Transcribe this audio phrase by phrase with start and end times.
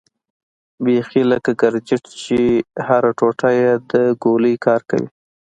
[0.83, 2.39] بيخي لکه ګرنېټ چې
[2.87, 3.91] هره ټوټه يې د
[4.23, 5.07] ګولۍ کار کوي.